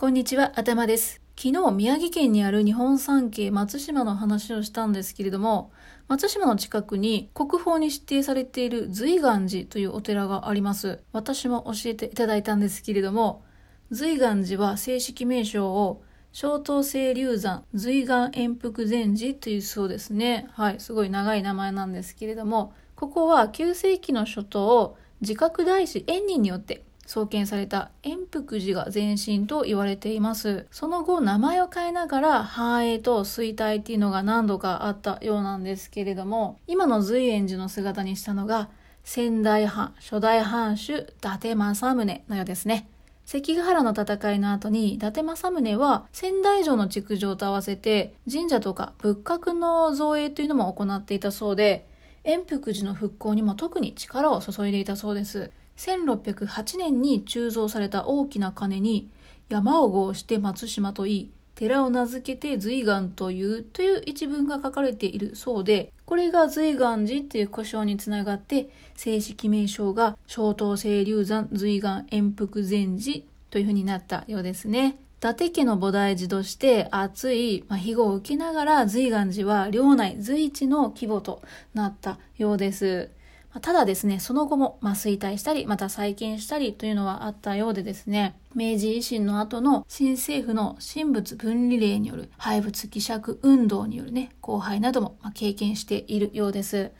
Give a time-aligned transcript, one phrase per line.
[0.00, 1.20] こんにちは、頭です。
[1.36, 5.72] 昨日、宮城県にある日本三景松島の話をしたんですけれども、
[6.08, 11.02] 松島の近くに国宝に指定されている随岩寺というお寺があります。
[11.12, 13.42] 私も教えていただいたんですけれども、
[13.90, 20.48] 随岩寺は正式名称を小東星流山随岩円福禅寺というそうですね。
[20.52, 30.68] はい、すごい長い名前なんですけれども、ここは9世紀の初頭、自覚大師円仁によって創建された円福寺が前身と言われています。
[30.70, 38.68] その後、名前を変えながら繁栄と衰退っていうのが何度かあったようなんですけれども、今の随園寺の姿にしたのが、
[39.02, 42.88] 仙台藩、初代藩主、伊達政宗のようですね。
[43.26, 51.86] 関ヶ原の戦いの後に伊達政宗は仙台城の築城と合わせて神社とか仏閣の造営というのも行っていたそうで
[52.24, 59.08] 円福寺の復興にも特に力を注いでいたそうです1608年に鋳造された大きな鐘に
[59.48, 74.98] 山を号して松島といい寺を名付けて随岩というという一文が書かれているそうでこれが随岩寺という故障につながって正式名称が小東清流山随岩円福禅寺というふうになったようですね。
[75.18, 81.42] 伊達家の菩提寺として熱い、庇護を受けながら随岩寺は領内随一の規模と
[81.74, 83.10] なったようです。
[83.58, 96.92] ただですね、その後も、まあ、衰退したり、また再建したりというのはあったようでですね、明治維新の後の新政府の神仏分離令による廃仏希釈運動によるね、荒廃なども、ま経験しているようです。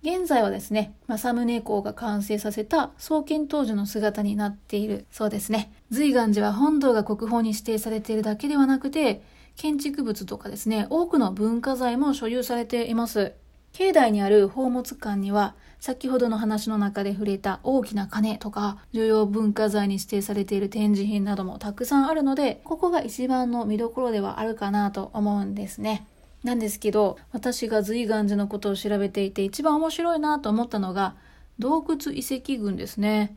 [0.00, 5.72] 現在はですね、政宗公が完成させた創建当時の姿になっているそうですね。
[5.90, 9.22] 随岩寺は本堂が国宝に指定されているだけではなくて、
[9.56, 13.34] 建築物とかですね、多くの文化財も所有されています。
[13.78, 26.08] 境内にある宝物館には、先ほどの話の中で触れた大きな鐘とか、重要文化財に指定されている展示品などもたくさんあるので、ここが一番の見どころではあるかなと思うんですね。
[26.42, 31.14] なんですけど、私が随岩寺のことを調べていて一番面白いなと思ったのが、
[31.60, 33.36] 洞窟遺跡群ですね。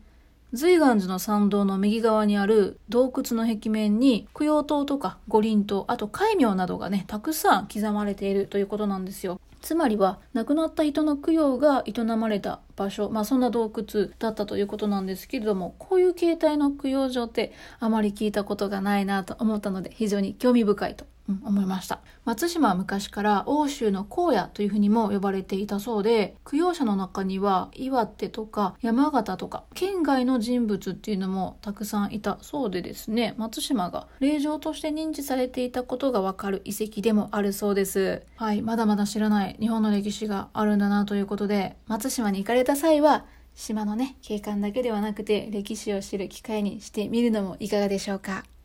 [0.54, 9.40] 随岩寺の参道の右側にある洞窟の壁面に供養塔とか五輪塔、あと戒名などがね、たくさん刻まれているということなんですよ。
[9.62, 22.00] つまりは亡くなった人の供養が営まれた場所、まあそんな洞窟だったということなんですけれども、こういう形態の供養所ってあまり聞いたことがないなと思ったので非常に興味深いとうん、思いました。
[22.24, 38.22] 松島は昔から欧州の荒野というふうにも呼ばれていたそうで、供養者の中には岩手とか山形とか県外の人物っていうのもたくさんいたそうでですね、松島が霊場として認知されていたことがわかる遺跡でもあるそうです。
[38.36, 43.24] はい、まだまだ知らない日本の歴史があるんだなということで、松島に行かれた際は、
[43.54, 48.44] 島のね、景観だけではなくて歴史を知る機会にしてみるのもいかがでしょうか。